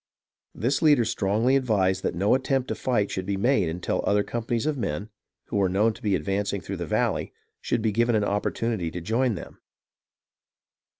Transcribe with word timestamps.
This 0.55 0.81
leader 0.81 1.05
strongly 1.05 1.55
advised 1.55 2.01
that 2.01 2.15
no 2.15 2.33
attempt 2.33 2.69
to 2.69 2.73
fight 2.73 3.11
should 3.11 3.27
be 3.27 3.37
made 3.37 3.69
until 3.69 4.01
other 4.03 4.23
companies 4.23 4.65
of 4.65 4.75
men, 4.75 5.09
who 5.49 5.57
were 5.57 5.69
known 5.69 5.93
to 5.93 6.01
be 6.01 6.15
advancing 6.15 6.59
through 6.59 6.77
the 6.77 6.87
valley, 6.87 7.31
should 7.61 7.83
be 7.83 7.91
given 7.91 8.15
an 8.15 8.23
opportunity 8.23 8.89
to 8.89 8.99
join 8.99 9.37
him. 9.37 9.59